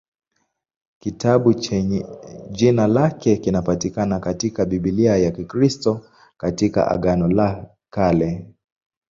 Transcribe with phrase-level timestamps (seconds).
[0.99, 2.05] Kitabu chenye
[2.51, 6.01] jina lake kinapatikana katika Biblia ya Kikristo
[6.37, 8.49] katika Agano la Kale.